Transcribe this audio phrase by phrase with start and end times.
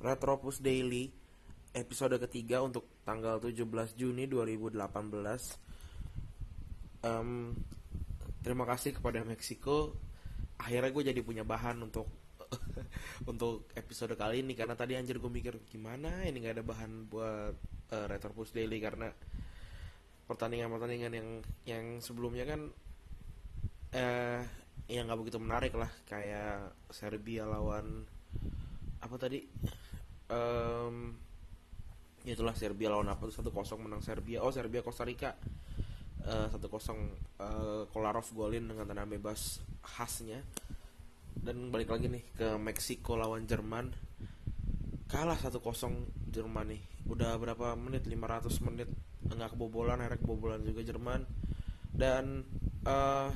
[0.00, 1.12] Retropus Daily
[1.76, 3.68] episode ketiga untuk tanggal 17
[4.00, 4.80] Juni 2018.
[7.04, 7.52] Um,
[8.40, 9.92] terima kasih kepada Meksiko.
[10.56, 12.08] Akhirnya gue jadi punya bahan untuk
[13.30, 14.56] untuk episode kali ini.
[14.56, 16.24] Karena tadi anjir gue mikir gimana?
[16.24, 17.54] Ini nggak ada bahan buat
[17.92, 18.80] uh, Retropus Daily.
[18.80, 19.12] Karena
[20.24, 21.28] pertandingan-pertandingan yang
[21.68, 22.72] yang sebelumnya kan
[23.92, 24.40] eh
[24.88, 25.92] yang nggak begitu menarik lah.
[26.08, 28.08] Kayak Serbia lawan
[29.00, 29.44] apa tadi
[30.30, 31.12] um,
[32.24, 33.34] itulah Serbia lawan apa tuh?
[33.34, 34.40] Satu kosong menang Serbia.
[34.40, 35.34] Oh Serbia Costa Rica.
[36.20, 37.00] Eh, satu uh, kosong
[37.40, 40.44] uh, Kolarov golin dengan tendangan bebas khasnya.
[41.32, 43.88] Dan balik lagi nih ke Meksiko lawan Jerman.
[45.08, 48.04] Kalah satu kosong Jerman nih udah berapa menit?
[48.04, 48.88] 500 menit.
[49.26, 51.24] Nggak kebobolan akhirnya kebobolan juga Jerman.
[51.90, 52.44] Dan
[52.84, 53.32] uh,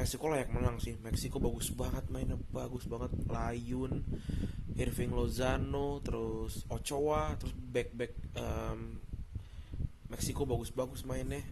[0.00, 0.96] Meksiko layak menang sih.
[0.96, 3.12] Meksiko bagus banget mainnya bagus banget.
[3.28, 4.00] Layun
[4.80, 8.96] Irving Lozano terus Ochoa terus back back um,
[10.08, 11.44] Meksiko bagus-bagus mainnya.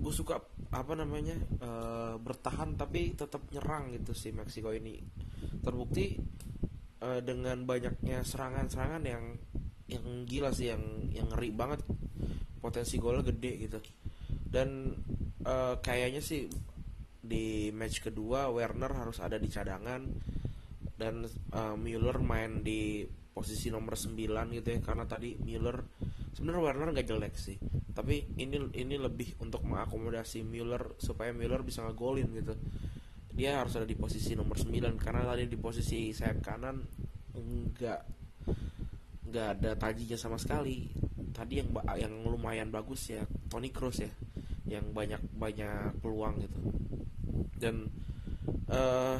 [0.00, 0.40] Gue suka
[0.72, 4.96] apa namanya uh, bertahan tapi tetap nyerang gitu sih Meksiko ini.
[5.60, 6.16] Terbukti
[7.04, 9.36] uh, dengan banyaknya serangan-serangan yang
[9.84, 11.84] yang gila sih yang yang ngeri banget.
[12.56, 13.78] Potensi golnya gede gitu.
[14.48, 14.96] Dan
[15.44, 16.48] uh, kayaknya sih
[17.18, 20.02] di match kedua Werner harus ada di cadangan
[20.98, 24.18] dan uh, Müller main di posisi nomor 9
[24.54, 25.78] gitu ya karena tadi Müller
[26.34, 27.58] sebenarnya Werner nggak jelek sih
[27.98, 32.54] tapi ini ini lebih untuk mengakomodasi Müller supaya Müller bisa ngegolin gitu.
[33.34, 34.70] Dia harus ada di posisi nomor 9
[35.02, 36.78] karena tadi di posisi sayap kanan
[37.34, 38.00] nggak
[39.26, 40.86] nggak ada tajinya sama sekali.
[41.34, 44.10] Tadi yang yang lumayan bagus ya Toni Kroos ya
[44.68, 46.60] yang banyak banyak peluang gitu.
[47.58, 47.88] Dan
[48.68, 49.18] uh,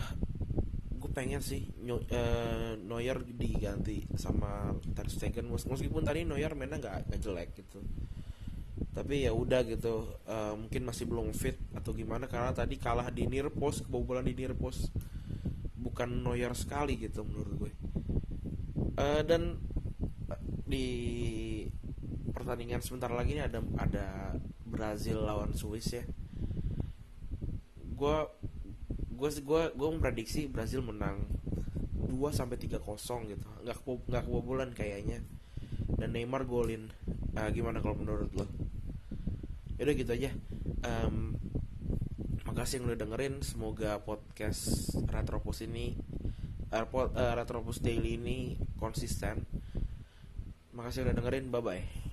[0.98, 5.48] gue pengen sih uh, Neuer diganti sama Ter Stegen.
[5.48, 7.80] Meskipun tadi Neuer mainnya nggak nggak jelek gitu.
[8.94, 13.26] Tapi ya udah gitu uh, mungkin masih belum fit atau gimana karena tadi kalah di
[13.26, 14.92] near post kebobolan di near post.
[15.78, 17.72] Bukan Neuer sekali gitu menurut gue.
[18.98, 19.58] Uh, dan
[20.68, 20.86] di
[22.34, 24.06] pertandingan sebentar lagi ini ada ada
[24.68, 26.04] Brazil lawan Swiss ya.
[27.98, 28.16] Gue
[29.18, 31.26] gue gue gue memprediksi Brazil menang
[32.08, 33.48] 2 sampai tiga kosong gitu.
[33.64, 35.24] Nggak nggak kebobolan kayaknya.
[35.98, 36.92] Dan Neymar golin.
[37.34, 38.46] Uh, gimana kalau menurut lo?
[39.78, 40.30] Udah gitu aja.
[40.86, 41.36] Um,
[42.46, 43.34] makasih yang udah dengerin.
[43.42, 45.98] Semoga podcast Retropus ini
[46.72, 49.44] uh, uh, Retropus Daily ini konsisten.
[50.72, 51.50] Makasih udah dengerin.
[51.50, 52.07] Bye bye